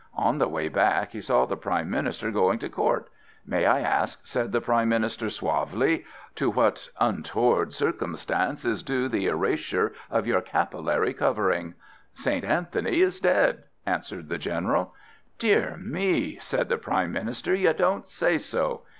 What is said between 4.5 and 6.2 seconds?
the Prime Minister suavely,